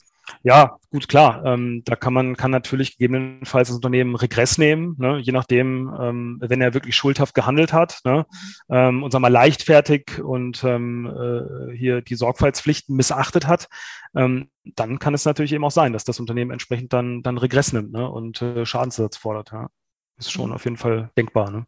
[0.44, 1.44] Ja, gut, klar.
[1.46, 5.18] Ähm, da kann man kann natürlich gegebenenfalls das Unternehmen Regress nehmen, ne?
[5.20, 8.26] je nachdem, ähm, wenn er wirklich schuldhaft gehandelt hat ne?
[8.70, 13.68] ähm, und sagen wir mal leichtfertig und ähm, äh, hier die Sorgfaltspflichten missachtet hat,
[14.16, 17.74] ähm, dann kann es natürlich eben auch sein, dass das Unternehmen entsprechend dann dann Regress
[17.74, 18.10] nimmt ne?
[18.10, 19.52] und äh, Schadensersatz fordert.
[19.52, 19.70] Ja.
[20.18, 20.56] Ist schon Mhm.
[20.56, 21.52] auf jeden Fall denkbar.
[21.52, 21.66] Ne?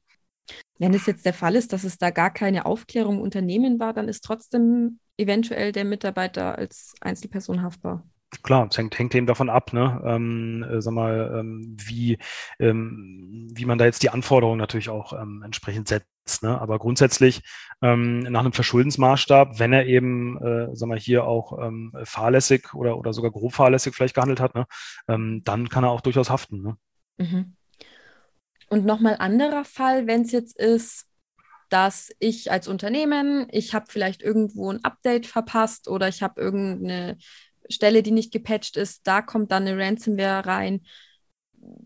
[0.80, 3.94] Wenn es jetzt der Fall ist, dass es da gar keine Aufklärung im Unternehmen war,
[3.94, 8.08] dann ist trotzdem eventuell der Mitarbeiter als Einzelperson haftbar.
[8.44, 12.18] Klar, es hängt, hängt eben davon ab, ne, ähm, äh, sag mal, ähm, wie,
[12.60, 16.44] ähm, wie man da jetzt die Anforderungen natürlich auch ähm, entsprechend setzt.
[16.44, 16.60] Ne?
[16.60, 17.42] Aber grundsätzlich
[17.82, 22.98] ähm, nach einem Verschuldensmaßstab, wenn er eben, äh, sag mal, hier auch ähm, fahrlässig oder,
[22.98, 24.66] oder sogar grob fahrlässig vielleicht gehandelt hat, ne,
[25.08, 26.62] ähm, dann kann er auch durchaus haften.
[26.62, 26.78] Ne?
[27.18, 27.56] Mhm.
[28.70, 31.08] Und nochmal anderer Fall, wenn es jetzt ist,
[31.70, 37.18] dass ich als Unternehmen, ich habe vielleicht irgendwo ein Update verpasst oder ich habe irgendeine
[37.70, 40.82] Stelle, die nicht gepatcht ist, da kommt dann eine Ransomware rein.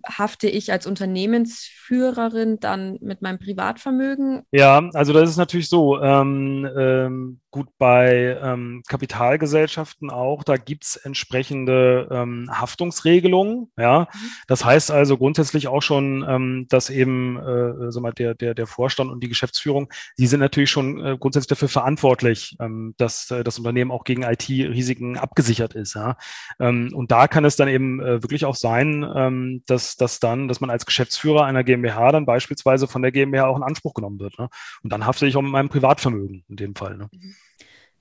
[0.08, 4.44] Hafte ich als Unternehmensführerin dann mit meinem Privatvermögen?
[4.52, 6.00] Ja, also das ist natürlich so.
[6.00, 13.70] Ähm, ähm, Gut, bei ähm, Kapitalgesellschaften auch, da gibt's entsprechende ähm, Haftungsregelungen.
[13.78, 14.30] Ja, mhm.
[14.48, 18.68] das heißt also grundsätzlich auch schon, ähm, dass eben äh, sag mal, der, der, der
[18.68, 23.44] Vorstand und die Geschäftsführung, die sind natürlich schon äh, grundsätzlich dafür verantwortlich, ähm, dass äh,
[23.44, 25.96] das Unternehmen auch gegen IT-Risiken abgesichert ist.
[25.96, 26.16] Ja?
[26.58, 30.48] Ähm, und da kann es dann eben äh, wirklich auch sein, ähm, dass, dass dann,
[30.48, 34.22] dass man als Geschäftsführer einer GmbH dann beispielsweise von der GmbH auch in Anspruch genommen
[34.22, 34.40] wird.
[34.40, 34.48] Ne?
[34.84, 36.96] Und dann hafte ich auch mit meinem Privatvermögen in dem Fall.
[36.96, 37.10] Ne?
[37.12, 37.36] Mhm.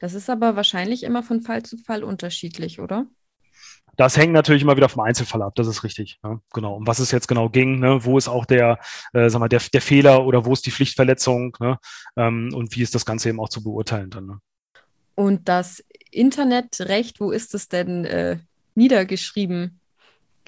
[0.00, 3.06] Das ist aber wahrscheinlich immer von Fall zu Fall unterschiedlich, oder?
[3.96, 6.18] Das hängt natürlich immer wieder vom Einzelfall ab, das ist richtig.
[6.22, 6.40] Ne?
[6.54, 6.76] Genau.
[6.76, 8.02] Um was es jetzt genau ging, ne?
[8.04, 8.78] wo ist auch der,
[9.12, 11.78] äh, sag mal, der, der Fehler oder wo ist die Pflichtverletzung ne?
[12.16, 14.26] ähm, und wie ist das Ganze eben auch zu beurteilen dann.
[14.26, 14.40] Ne?
[15.16, 18.38] Und das Internetrecht, wo ist es denn äh,
[18.74, 19.79] niedergeschrieben?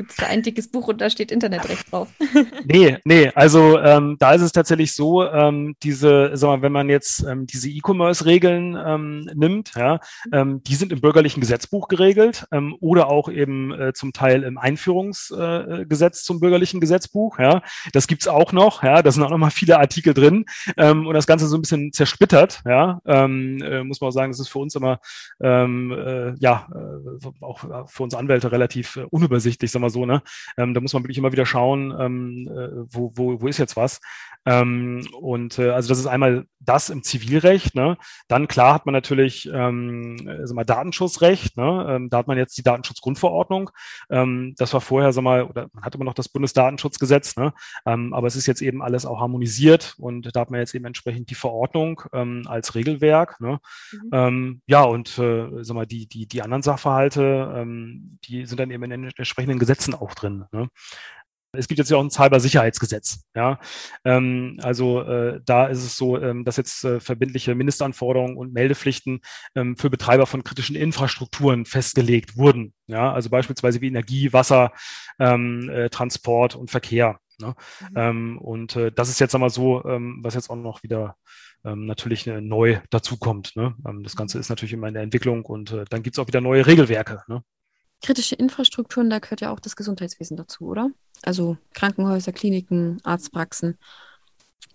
[0.02, 2.08] Gibt es da ein dickes Buch und da steht Internetrecht drauf?
[2.64, 6.88] nee, nee, also ähm, da ist es tatsächlich so, ähm, diese, sag mal, wenn man
[6.88, 10.00] jetzt ähm, diese E-Commerce-Regeln ähm, nimmt, ja,
[10.32, 14.58] ähm, die sind im bürgerlichen Gesetzbuch geregelt ähm, oder auch eben äh, zum Teil im
[14.58, 17.38] Einführungsgesetz äh, zum bürgerlichen Gesetzbuch.
[17.38, 17.62] Ja.
[17.92, 21.28] Das gibt's auch noch, ja, da sind auch noch mal viele Artikel drin und das
[21.28, 23.28] Ganze so ein bisschen zersplittert, ja, äh,
[23.84, 24.98] muss man auch sagen, das ist für uns immer
[25.40, 30.22] äh, ja, äh, auch für uns Anwälte relativ äh, unübersichtlich, mal so, ne?
[30.56, 33.76] Ähm, da muss man wirklich immer wieder schauen, ähm, äh, wo, wo, wo ist jetzt
[33.76, 34.00] was.
[34.44, 37.74] Ähm, und äh, also das ist einmal das im Zivilrecht.
[37.74, 37.96] Ne?
[38.28, 41.56] Dann klar hat man natürlich ähm, sag mal, Datenschutzrecht.
[41.56, 41.86] Ne?
[41.88, 43.70] Ähm, da hat man jetzt die Datenschutzgrundverordnung.
[44.10, 47.52] Ähm, das war vorher, sag mal, oder man hatte immer noch das Bundesdatenschutzgesetz, ne?
[47.86, 50.84] ähm, aber es ist jetzt eben alles auch harmonisiert und da hat man jetzt eben
[50.84, 53.40] entsprechend die Verordnung ähm, als Regelwerk.
[53.40, 53.58] Ne?
[53.92, 54.10] Mhm.
[54.12, 58.70] Ähm, ja, und äh, sag mal, die, die, die anderen Sachverhalte, ähm, die sind dann
[58.70, 60.44] eben in den entsprechenden Gesetzen auch drin.
[60.52, 60.68] Ne?
[61.54, 63.24] Es gibt jetzt ja auch ein Cybersicherheitsgesetz.
[63.36, 63.60] Ja,
[64.06, 69.20] ähm, also äh, da ist es so, ähm, dass jetzt äh, verbindliche Mindestanforderungen und Meldepflichten
[69.54, 72.72] ähm, für Betreiber von kritischen Infrastrukturen festgelegt wurden.
[72.86, 74.72] Ja, also beispielsweise wie Energie, Wasser,
[75.18, 77.18] ähm, äh, Transport und Verkehr.
[77.38, 77.54] Ne?
[77.80, 77.96] Mhm.
[77.96, 81.16] Ähm, und äh, das ist jetzt einmal so, ähm, was jetzt auch noch wieder
[81.64, 83.54] natürlich äh, neu dazukommt.
[83.54, 83.76] Ne?
[84.02, 84.40] Das Ganze mhm.
[84.40, 87.22] ist natürlich immer in der Entwicklung und äh, dann gibt es auch wieder neue Regelwerke.
[87.28, 87.44] Ne?
[88.02, 90.90] Kritische Infrastrukturen, da gehört ja auch das Gesundheitswesen dazu, oder?
[91.22, 93.78] Also Krankenhäuser, Kliniken, Arztpraxen.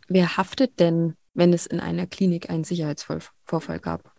[0.08, 4.17] Wer haftet denn, wenn es in einer Klinik einen Sicherheitsvorfall gab?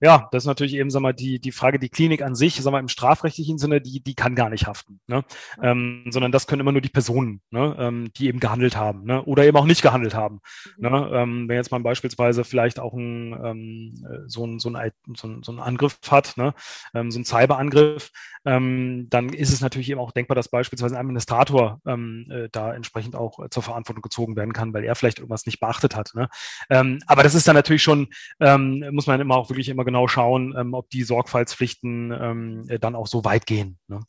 [0.00, 2.70] Ja, das ist natürlich eben, sag mal, die, die Frage, die Klinik an sich, sag
[2.70, 5.24] mal, im strafrechtlichen Sinne, die, die kann gar nicht haften, ne?
[5.60, 7.74] Ähm, sondern das können immer nur die Personen, ne?
[7.78, 9.24] ähm, die eben gehandelt haben, ne?
[9.24, 10.40] oder eben auch nicht gehandelt haben.
[10.76, 10.88] Mhm.
[10.88, 11.10] Ne?
[11.12, 15.42] Ähm, wenn jetzt man beispielsweise vielleicht auch ein, ähm, so, ein, so, ein, so, ein,
[15.42, 16.54] so ein Angriff hat, ne?
[16.94, 18.12] ähm, so ein Cyberangriff,
[18.44, 23.16] ähm, dann ist es natürlich eben auch denkbar, dass beispielsweise ein Administrator äh, da entsprechend
[23.16, 26.12] auch äh, zur Verantwortung gezogen werden kann, weil er vielleicht irgendwas nicht beachtet hat.
[26.14, 26.28] Ne?
[27.06, 28.08] Aber das ist dann natürlich schon,
[28.38, 32.94] muss man immer auch wirklich immer genau schauen, ähm, ob die Sorgfaltspflichten ähm, äh, dann
[32.94, 33.78] auch so weit gehen.
[33.88, 34.00] Ne?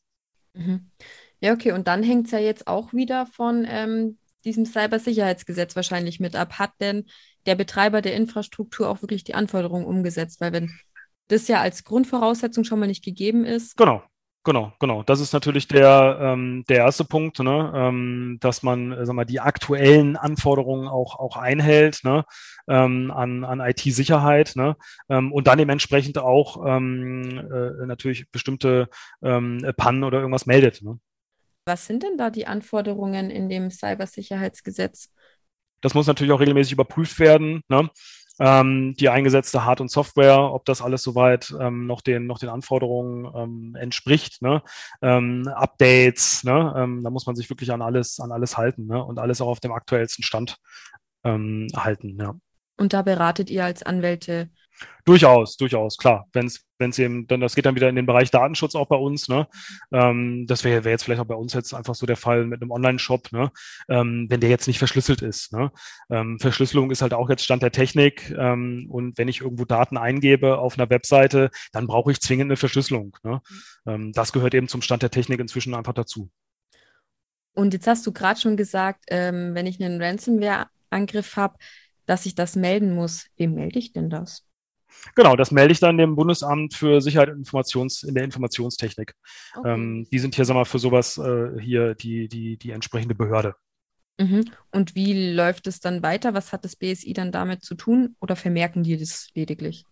[0.54, 0.92] Mhm.
[1.40, 6.20] Ja, okay, und dann hängt es ja jetzt auch wieder von ähm, diesem Cybersicherheitsgesetz wahrscheinlich
[6.20, 6.60] mit ab.
[6.60, 7.06] Hat denn
[7.46, 10.42] der Betreiber der Infrastruktur auch wirklich die Anforderungen umgesetzt?
[10.42, 10.70] Weil wenn
[11.30, 13.78] das ja als Grundvoraussetzung schon mal nicht gegeben ist.
[13.78, 14.04] Genau.
[14.46, 15.04] Genau, genau.
[15.04, 17.74] Das ist natürlich der, ähm, der erste Punkt, ne?
[17.76, 22.24] ähm, dass man äh, sag mal, die aktuellen Anforderungen auch, auch einhält ne?
[22.70, 24.78] ähm, an, an IT-Sicherheit ne?
[25.10, 28.88] ähm, und dann dementsprechend auch ähm, äh, natürlich bestimmte
[29.22, 30.82] ähm, Pannen oder irgendwas meldet.
[30.84, 31.00] Ne?
[31.66, 35.12] Was sind denn da die Anforderungen in dem Cybersicherheitsgesetz?
[35.82, 37.62] Das muss natürlich auch regelmäßig überprüft werden.
[37.68, 37.90] Ne?
[38.40, 42.50] Ähm, die eingesetzte Hard- und Software, ob das alles soweit ähm, noch, den, noch den
[42.50, 44.42] Anforderungen ähm, entspricht.
[44.42, 44.64] Ne?
[45.02, 46.74] Ähm, Updates, ne?
[46.78, 49.04] ähm, da muss man sich wirklich an alles, an alles halten ne?
[49.04, 50.58] und alles auch auf dem aktuellsten Stand
[51.24, 52.18] ähm, halten.
[52.20, 52.36] Ja.
[52.78, 54.50] Und da beratet ihr als Anwälte
[55.06, 56.28] Durchaus, durchaus, klar.
[56.34, 59.28] Wenn es eben, dann das geht dann wieder in den Bereich Datenschutz auch bei uns.
[59.28, 59.48] Ne?
[59.92, 62.62] Ähm, das wäre wär jetzt vielleicht auch bei uns jetzt einfach so der Fall mit
[62.62, 63.52] einem Online-Shop, ne?
[63.90, 65.52] ähm, wenn der jetzt nicht verschlüsselt ist.
[65.52, 65.72] Ne?
[66.10, 68.30] Ähm, Verschlüsselung ist halt auch jetzt Stand der Technik.
[68.38, 72.58] Ähm, und wenn ich irgendwo Daten eingebe auf einer Webseite, dann brauche ich zwingend eine
[72.58, 73.18] Verschlüsselung.
[73.24, 73.42] Ne?
[73.88, 76.30] Ähm, das gehört eben zum Stand der Technik inzwischen einfach dazu.
[77.54, 81.56] Und jetzt hast du gerade schon gesagt, ähm, wenn ich einen Ransomware-Angriff habe,
[82.10, 83.28] dass ich das melden muss.
[83.38, 84.49] Wem melde ich denn das?
[85.16, 89.14] Genau, das melde ich dann dem Bundesamt für Sicherheit und Informations in der Informationstechnik.
[89.56, 89.74] Okay.
[89.74, 93.56] Ähm, die sind hier, sag mal, für sowas äh, hier die, die, die entsprechende Behörde.
[94.20, 94.46] Mhm.
[94.72, 96.34] Und wie läuft es dann weiter?
[96.34, 99.86] Was hat das BSI dann damit zu tun oder vermerken die das lediglich?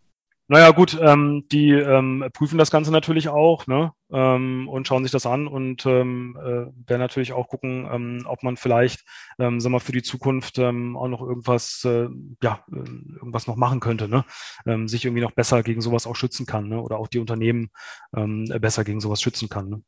[0.49, 3.91] Naja, gut, ähm, die ähm, prüfen das Ganze natürlich auch, ne?
[4.12, 8.43] Ähm, und schauen sich das an und ähm, äh, werden natürlich auch gucken, ähm, ob
[8.43, 9.04] man vielleicht,
[9.39, 12.08] ähm, sagen wir, für die Zukunft ähm, auch noch irgendwas, äh,
[12.41, 14.26] ja, äh, irgendwas noch machen könnte, ne?
[14.65, 16.82] Ähm, sich irgendwie noch besser gegen sowas auch schützen kann, ne?
[16.82, 17.70] Oder auch die Unternehmen
[18.15, 19.70] ähm, besser gegen sowas schützen kann.
[19.70, 19.82] Ne?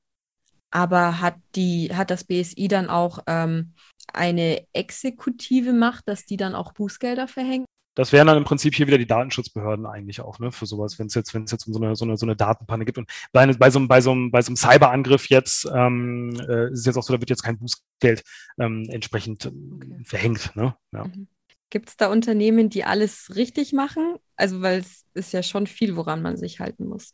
[0.71, 3.73] Aber hat die, hat das BSI dann auch ähm,
[4.13, 7.65] eine exekutive Macht, dass die dann auch Bußgelder verhängen?
[7.95, 11.07] Das wären dann im Prinzip hier wieder die Datenschutzbehörden eigentlich auch, ne, für sowas, wenn
[11.07, 12.97] es jetzt, wenn es jetzt um so eine, so eine, so eine Datenpanne gibt.
[12.97, 16.71] Und bei, bei, so, einem, bei, so, einem, bei so einem Cyberangriff jetzt ähm, äh,
[16.71, 18.23] ist es jetzt auch so, da wird jetzt kein Bußgeld
[18.59, 20.03] ähm, entsprechend ähm, okay.
[20.05, 20.55] verhängt.
[20.55, 20.75] Ne?
[20.91, 21.05] Ja.
[21.05, 21.27] Mhm.
[21.71, 24.15] Gibt es da Unternehmen, die alles richtig machen?
[24.35, 27.13] Also, weil es ist ja schon viel, woran man sich halten muss.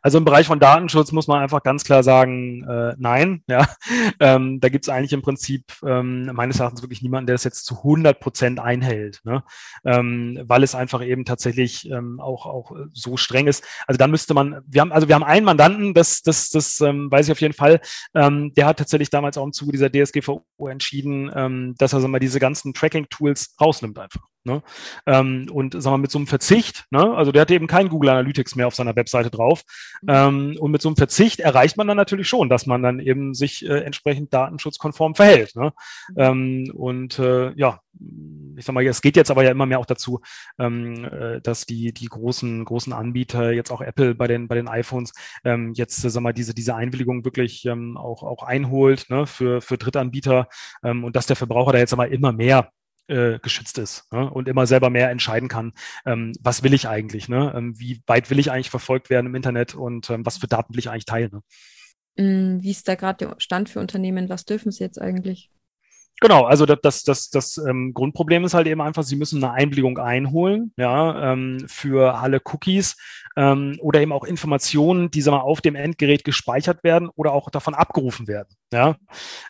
[0.00, 3.42] Also im Bereich von Datenschutz muss man einfach ganz klar sagen, äh, nein.
[3.52, 3.66] Ja.
[4.18, 7.66] Ähm, da gibt es eigentlich im Prinzip ähm, meines Erachtens wirklich niemanden, der das jetzt
[7.66, 9.42] zu 100 Prozent einhält, ne?
[9.84, 13.62] ähm, weil es einfach eben tatsächlich ähm, auch, auch so streng ist.
[13.86, 17.10] Also da müsste man, wir haben, also wir haben einen Mandanten, das, das, das ähm,
[17.10, 17.80] weiß ich auf jeden Fall,
[18.14, 22.08] ähm, der hat tatsächlich damals auch im Zuge dieser DSGVO entschieden, ähm, dass er so
[22.08, 24.31] mal diese ganzen Tracking-Tools rausnimmt einfach.
[24.44, 24.62] Ne?
[25.06, 27.14] Ähm, und sagen wir mit so einem Verzicht, ne?
[27.14, 29.62] also der hat eben kein Google Analytics mehr auf seiner Webseite drauf.
[30.02, 30.08] Mhm.
[30.08, 33.34] Ähm, und mit so einem Verzicht erreicht man dann natürlich schon, dass man dann eben
[33.34, 35.54] sich äh, entsprechend datenschutzkonform verhält.
[35.54, 35.72] Ne?
[36.10, 36.16] Mhm.
[36.16, 37.80] Ähm, und äh, ja,
[38.56, 40.20] ich sag mal, es geht jetzt aber ja immer mehr auch dazu,
[40.58, 44.66] ähm, äh, dass die, die großen, großen Anbieter, jetzt auch Apple bei den, bei den
[44.66, 45.12] iPhones,
[45.44, 49.60] ähm, jetzt, äh, sag mal, diese, diese Einwilligung wirklich ähm, auch, auch einholt ne, für,
[49.60, 50.48] für Drittanbieter
[50.82, 52.70] und dass der Verbraucher da jetzt aber immer mehr
[53.08, 54.30] äh, geschützt ist ne?
[54.30, 55.72] und immer selber mehr entscheiden kann,
[56.06, 57.52] ähm, was will ich eigentlich, ne?
[57.54, 60.74] Ähm, wie weit will ich eigentlich verfolgt werden im Internet und ähm, was für Daten
[60.74, 61.30] will ich eigentlich teilen.
[61.32, 61.42] Ne?
[62.16, 64.28] Mm, wie ist da gerade der Stand für Unternehmen?
[64.28, 65.50] Was dürfen sie jetzt eigentlich?
[66.20, 69.54] Genau, also das, das, das, das ähm, Grundproblem ist halt eben einfach, Sie müssen eine
[69.54, 72.96] Einwilligung einholen, ja, ähm, für alle Cookies
[73.36, 77.50] ähm, oder eben auch Informationen, die sagen wir, auf dem Endgerät gespeichert werden oder auch
[77.50, 78.48] davon abgerufen werden.
[78.72, 78.96] Ja,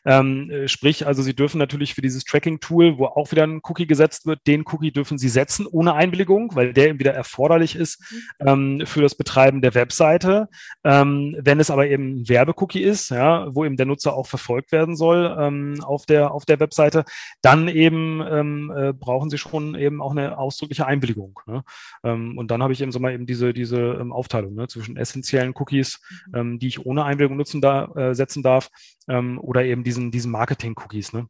[0.05, 3.87] ähm, äh, sprich, also Sie dürfen natürlich für dieses Tracking-Tool, wo auch wieder ein Cookie
[3.87, 8.03] gesetzt wird, den Cookie dürfen Sie setzen ohne Einwilligung, weil der eben wieder erforderlich ist
[8.41, 8.49] mhm.
[8.81, 10.49] ähm, für das Betreiben der Webseite.
[10.83, 14.73] Ähm, wenn es aber eben ein Werbecookie ist, ja, wo eben der Nutzer auch verfolgt
[14.73, 17.05] werden soll ähm, auf der auf der Webseite,
[17.43, 21.39] dann eben ähm, äh, brauchen Sie schon eben auch eine ausdrückliche Einwilligung.
[21.47, 21.63] Ne?
[22.03, 25.55] Und dann habe ich eben so mal eben diese diese ähm, Aufteilung ne, zwischen essentiellen
[25.57, 26.35] Cookies, mhm.
[26.35, 28.71] ähm, die ich ohne Einwilligung nutzen da, äh, setzen darf
[29.09, 31.13] ähm, oder eben diesen, diesen Marketing-Cookies.
[31.13, 31.29] Ne?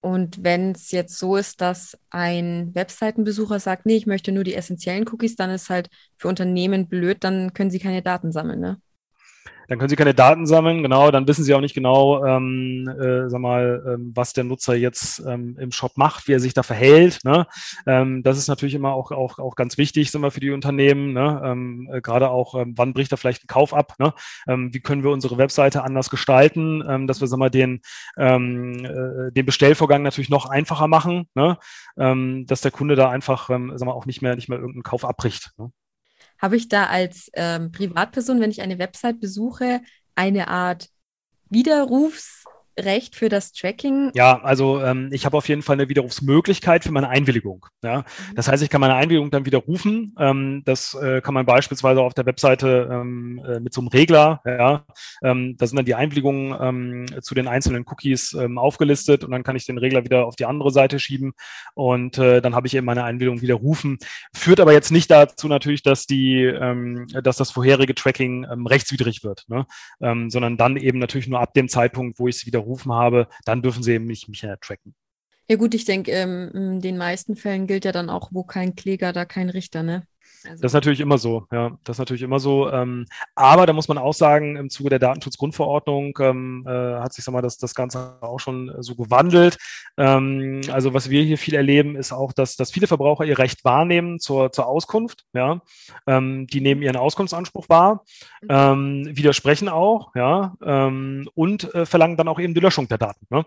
[0.00, 4.54] Und wenn es jetzt so ist, dass ein Webseitenbesucher sagt, nee, ich möchte nur die
[4.54, 8.80] essentiellen Cookies, dann ist halt für Unternehmen blöd, dann können sie keine Daten sammeln, ne?
[9.68, 11.10] Dann können Sie keine Daten sammeln, genau.
[11.10, 15.20] Dann wissen Sie auch nicht genau, ähm, äh, sag mal, ähm, was der Nutzer jetzt
[15.26, 17.20] ähm, im Shop macht, wie er sich da verhält.
[17.24, 17.46] Ne?
[17.86, 21.12] Ähm, das ist natürlich immer auch, auch, auch ganz wichtig, sind wir für die Unternehmen.
[21.12, 21.40] Ne?
[21.44, 23.94] Ähm, äh, Gerade auch, ähm, wann bricht da vielleicht ein Kauf ab?
[23.98, 24.12] Ne?
[24.46, 27.80] Ähm, wie können wir unsere Webseite anders gestalten, ähm, dass wir sag mal, den,
[28.18, 31.58] ähm, äh, den Bestellvorgang natürlich noch einfacher machen, ne?
[31.96, 34.82] ähm, dass der Kunde da einfach ähm, sag mal, auch nicht mehr, nicht mehr irgendeinen
[34.82, 35.52] Kauf abbricht.
[35.56, 35.70] Ne?
[36.44, 39.80] Habe ich da als ähm, Privatperson, wenn ich eine Website besuche,
[40.14, 40.90] eine Art
[41.48, 42.44] Widerrufs-
[42.78, 44.10] Recht für das Tracking?
[44.14, 47.66] Ja, also ähm, ich habe auf jeden Fall eine Widerrufsmöglichkeit für meine Einwilligung.
[47.82, 47.98] Ja?
[47.98, 48.34] Mhm.
[48.34, 50.14] Das heißt, ich kann meine Einwilligung dann widerrufen.
[50.18, 54.40] Ähm, das äh, kann man beispielsweise auf der Webseite ähm, äh, mit so einem Regler,
[54.44, 54.84] ja,
[55.22, 59.44] ähm, da sind dann die Einwilligungen ähm, zu den einzelnen Cookies ähm, aufgelistet und dann
[59.44, 61.32] kann ich den Regler wieder auf die andere Seite schieben
[61.74, 63.98] und äh, dann habe ich eben meine Einwilligung widerrufen.
[64.34, 66.52] Führt aber jetzt nicht dazu natürlich, dass die,
[67.22, 69.66] dass das vorherige Tracking rechtswidrig wird, ne?
[69.98, 73.62] sondern dann eben natürlich nur ab dem Zeitpunkt, wo ich es wieder widerrufen habe, dann
[73.62, 74.94] dürfen sie eben nicht mich mehr tracken.
[75.48, 78.74] Ja gut, ich denke, ähm, in den meisten Fällen gilt ja dann auch, wo kein
[78.76, 80.06] Kläger, da kein Richter, ne?
[80.44, 82.70] Also das ist natürlich immer so, ja, das ist natürlich immer so.
[82.70, 87.24] Ähm, aber da muss man auch sagen, im Zuge der Datenschutzgrundverordnung ähm, äh, hat sich
[87.24, 89.56] sag mal, das, das Ganze auch schon so gewandelt.
[89.96, 93.64] Ähm, also was wir hier viel erleben, ist auch, dass, dass viele Verbraucher ihr Recht
[93.64, 95.24] wahrnehmen zur, zur Auskunft.
[95.32, 95.62] Ja,
[96.06, 98.04] ähm, die nehmen ihren Auskunftsanspruch wahr,
[98.42, 98.48] mhm.
[98.50, 103.26] ähm, widersprechen auch, ja, ähm, und äh, verlangen dann auch eben die Löschung der Daten.
[103.30, 103.46] Ne?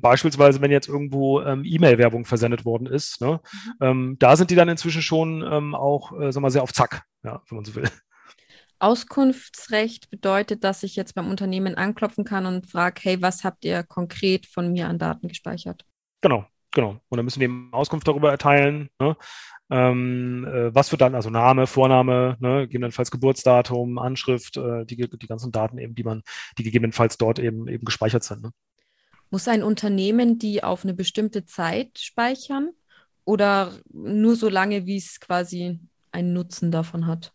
[0.00, 3.40] Beispielsweise, wenn jetzt irgendwo E-Mail-Werbung versendet worden ist, ne?
[3.80, 4.16] Mhm.
[4.18, 5.74] Da sind die dann inzwischen schon ähm,
[6.10, 7.88] auch äh, sag mal, sehr auf Zack, ja, wenn man so will.
[8.80, 13.82] Auskunftsrecht bedeutet, dass ich jetzt beim Unternehmen anklopfen kann und frage, hey, was habt ihr
[13.82, 15.84] konkret von mir an Daten gespeichert?
[16.20, 17.00] Genau, genau.
[17.08, 18.88] Und dann müssen wir eben Auskunft darüber erteilen.
[19.00, 19.16] Ne?
[19.70, 25.26] Ähm, äh, was wird dann, also Name, Vorname, ne, gegebenenfalls Geburtsdatum, Anschrift, äh, die, die
[25.26, 26.22] ganzen Daten eben, die man,
[26.56, 28.42] die gegebenenfalls dort eben eben gespeichert sind.
[28.42, 28.52] Ne?
[29.30, 32.70] Muss ein Unternehmen die auf eine bestimmte Zeit speichern
[33.24, 35.80] oder nur so lange, wie es quasi
[36.18, 37.32] einen Nutzen davon hat?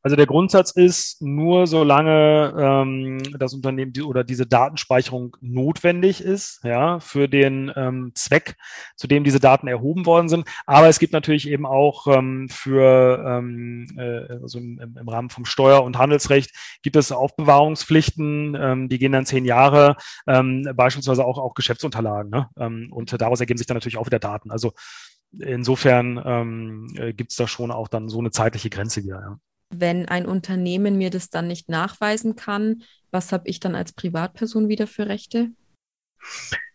[0.00, 6.60] Also der Grundsatz ist, nur solange ähm, das Unternehmen die, oder diese Datenspeicherung notwendig ist,
[6.62, 8.56] ja, für den ähm, Zweck,
[8.96, 10.46] zu dem diese Daten erhoben worden sind.
[10.66, 15.44] Aber es gibt natürlich eben auch ähm, für, ähm, äh, also im, im, Rahmen vom
[15.44, 19.96] Steuer- und Handelsrecht gibt es Aufbewahrungspflichten, ähm, die gehen dann zehn Jahre,
[20.28, 22.30] ähm, beispielsweise auch, auch Geschäftsunterlagen.
[22.30, 22.48] Ne?
[22.56, 24.52] Ähm, und daraus ergeben sich dann natürlich auch wieder Daten.
[24.52, 24.72] Also
[25.32, 29.20] insofern ähm, äh, gibt es da schon auch dann so eine zeitliche Grenze wieder.
[29.20, 29.38] Ja
[29.70, 34.68] wenn ein Unternehmen mir das dann nicht nachweisen kann, was habe ich dann als Privatperson
[34.68, 35.50] wieder für Rechte?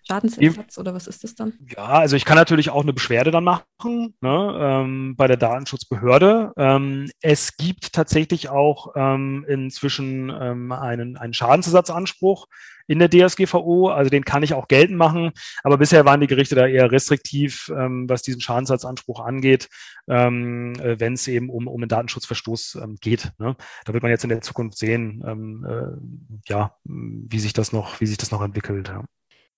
[0.06, 1.54] Schadensersatz oder was ist das dann?
[1.76, 6.52] Ja, also ich kann natürlich auch eine Beschwerde dann machen ne, ähm, bei der Datenschutzbehörde.
[6.58, 12.48] Ähm, es gibt tatsächlich auch ähm, inzwischen ähm, einen, einen Schadensersatzanspruch
[12.88, 15.32] in der DSGVO, also den kann ich auch geltend machen,
[15.64, 19.70] aber bisher waren die Gerichte da eher restriktiv, ähm, was diesen Schadensersatzanspruch angeht,
[20.08, 23.32] ähm, äh, wenn es eben um, um einen Datenschutzverstoß geht.
[23.38, 23.56] Ne?
[23.86, 25.22] Da wird man jetzt in der Zukunft sehen,
[25.66, 28.90] äh, ja, wie sich das noch, wie sich das noch entwickelt.
[28.90, 29.04] Ja.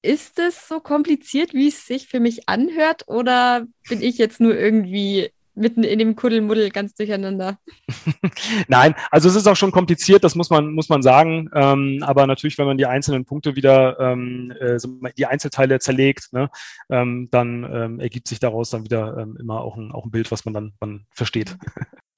[0.01, 4.55] Ist es so kompliziert, wie es sich für mich anhört, oder bin ich jetzt nur
[4.55, 7.57] irgendwie mitten in dem Kuddelmuddel ganz durcheinander.
[8.67, 11.49] Nein, also es ist auch schon kompliziert, das muss man, muss man sagen.
[11.53, 14.77] Ähm, aber natürlich, wenn man die einzelnen Punkte wieder, ähm, äh,
[15.17, 16.49] die Einzelteile zerlegt, ne,
[16.89, 20.31] ähm, dann ähm, ergibt sich daraus dann wieder ähm, immer auch ein, auch ein Bild,
[20.31, 21.57] was man dann man versteht.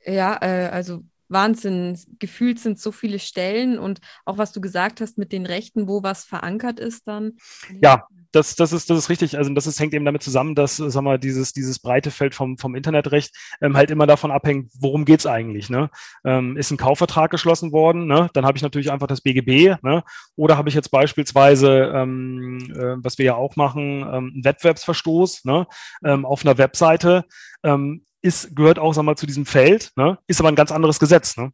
[0.09, 1.99] Ja, äh, also Wahnsinn.
[2.19, 6.01] Gefühlt sind so viele Stellen und auch was du gesagt hast mit den Rechten, wo
[6.01, 7.33] was verankert ist dann.
[7.81, 9.37] Ja, das, das, ist, das ist richtig.
[9.37, 12.57] Also das ist, hängt eben damit zusammen, dass, sag mal, dieses, dieses breite Feld vom,
[12.57, 15.69] vom Internetrecht ähm, halt immer davon abhängt, worum geht's eigentlich.
[15.69, 15.89] Ne?
[16.25, 18.29] Ähm, ist ein Kaufvertrag geschlossen worden, ne?
[18.33, 19.81] dann habe ich natürlich einfach das BGB.
[19.81, 20.03] Ne?
[20.35, 25.45] Oder habe ich jetzt beispielsweise, ähm, äh, was wir ja auch machen, ähm, einen Wettbewerbsverstoß
[25.45, 25.67] ne?
[26.03, 27.25] ähm, auf einer Webseite.
[27.63, 30.17] Ähm, ist, gehört auch sag mal, zu diesem Feld, ne?
[30.27, 31.37] ist aber ein ganz anderes Gesetz.
[31.37, 31.51] Ne?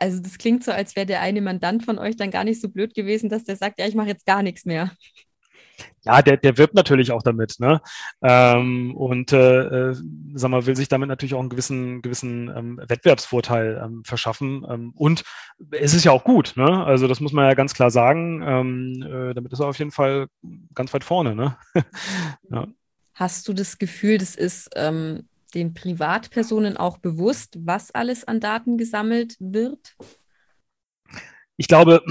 [0.00, 2.70] Also das klingt so, als wäre der eine Mandant von euch dann gar nicht so
[2.70, 4.92] blöd gewesen, dass der sagt, ja, ich mache jetzt gar nichts mehr.
[6.02, 7.80] Ja, der, der wirbt natürlich auch damit, ne?
[8.22, 9.96] Ähm, und äh, äh,
[10.34, 14.66] sag mal, will sich damit natürlich auch einen gewissen, gewissen ähm, Wettbewerbsvorteil ähm, verschaffen.
[14.68, 15.24] Ähm, und
[15.70, 16.84] es ist ja auch gut, ne?
[16.84, 18.42] Also das muss man ja ganz klar sagen.
[18.42, 20.28] Ähm, äh, damit ist er auf jeden Fall
[20.74, 21.56] ganz weit vorne, ne?
[22.50, 22.66] ja.
[23.14, 28.78] Hast du das Gefühl, das ist ähm, den Privatpersonen auch bewusst, was alles an Daten
[28.78, 29.96] gesammelt wird?
[31.56, 32.02] Ich glaube,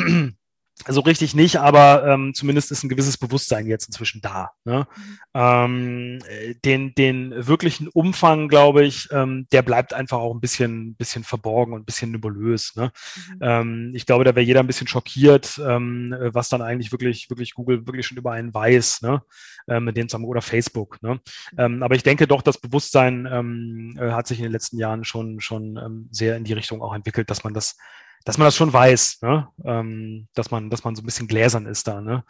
[0.88, 4.52] so richtig nicht, aber ähm, zumindest ist ein gewisses Bewusstsein jetzt inzwischen da.
[4.64, 4.88] Ne?
[4.96, 5.20] Mhm.
[5.34, 6.20] Ähm,
[6.64, 11.74] den, den wirklichen Umfang, glaube ich, ähm, der bleibt einfach auch ein bisschen, bisschen verborgen
[11.74, 12.76] und ein bisschen nebulös.
[12.76, 12.92] Ne?
[13.16, 13.40] Mhm.
[13.42, 17.54] Ähm, ich glaube, da wäre jeder ein bisschen schockiert, ähm, was dann eigentlich wirklich, wirklich
[17.54, 19.22] Google wirklich schon über einen weiß, ne?
[19.68, 21.02] ähm, mit denen oder Facebook.
[21.02, 21.20] Ne?
[21.58, 25.04] Ähm, aber ich denke doch, das Bewusstsein ähm, äh, hat sich in den letzten Jahren
[25.04, 27.78] schon, schon ähm, sehr in die Richtung auch entwickelt, dass man das
[28.26, 29.48] dass man das schon weiß, ne?
[29.66, 32.24] ähm, dass man, dass man so ein bisschen gläsern ist da, ne?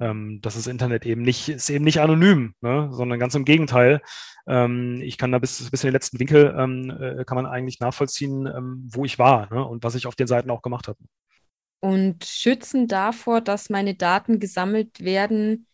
[0.00, 0.10] Ja.
[0.10, 2.88] Ähm, dass das Internet eben nicht, ist eben nicht anonym, ne?
[2.92, 4.00] sondern ganz im Gegenteil.
[4.46, 7.80] Ähm, ich kann da bis, bis in den letzten Winkel ähm, äh, kann man eigentlich
[7.80, 9.64] nachvollziehen, ähm, wo ich war ne?
[9.64, 10.98] und was ich auf den Seiten auch gemacht habe.
[11.80, 15.66] Und schützen davor, dass meine Daten gesammelt werden,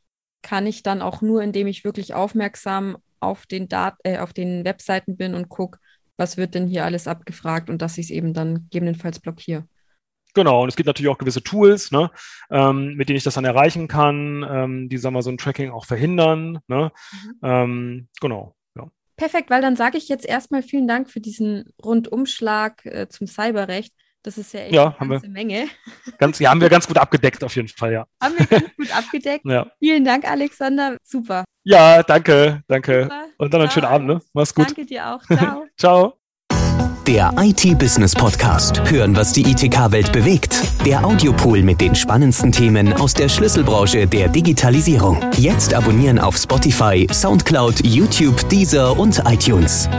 [0.43, 4.65] kann ich dann auch nur, indem ich wirklich aufmerksam auf den, Dat äh, auf den
[4.65, 5.79] Webseiten bin und gucke,
[6.19, 9.65] was wird denn hier alles abgefragt und dass ich es eben dann gegebenenfalls blockiere.
[10.35, 12.11] Genau, und es gibt natürlich auch gewisse Tools, ne,
[12.51, 15.71] ähm, mit denen ich das dann erreichen kann, ähm, die, sagen wir, so ein Tracking
[15.71, 16.59] auch verhindern.
[16.69, 16.93] Ne?
[17.13, 17.39] Mhm.
[17.43, 18.55] Ähm, genau.
[18.77, 18.89] Ja.
[19.17, 23.95] Perfekt, weil dann sage ich jetzt erstmal vielen Dank für diesen Rundumschlag äh, zum Cyberrecht.
[24.23, 25.69] Das ist ja echt ja, eine ganze wir, Menge.
[26.19, 28.07] Ganz, ja, haben wir ganz gut abgedeckt auf jeden Fall, ja.
[28.23, 29.45] Haben wir ganz gut abgedeckt.
[29.49, 29.71] ja.
[29.79, 30.99] Vielen Dank, Alexander.
[31.03, 31.45] Super.
[31.69, 33.03] Ja, danke, danke.
[33.03, 33.25] Super.
[33.37, 34.23] Und dann einen schönen Abend, ne?
[34.33, 34.69] Mach's gut.
[34.69, 35.21] Danke dir auch.
[35.37, 35.65] Ciao.
[35.77, 36.15] Ciao.
[37.07, 38.91] Der IT-Business Podcast.
[38.91, 40.57] Hören, was die ITK-Welt bewegt.
[40.87, 45.23] Der Audiopool mit den spannendsten Themen aus der Schlüsselbranche der Digitalisierung.
[45.37, 49.91] Jetzt abonnieren auf Spotify, Soundcloud, YouTube, Deezer und iTunes.